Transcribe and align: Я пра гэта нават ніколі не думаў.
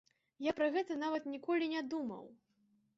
Я 0.45 0.53
пра 0.59 0.69
гэта 0.77 0.97
нават 1.03 1.29
ніколі 1.37 1.65
не 1.77 1.87
думаў. 1.95 2.29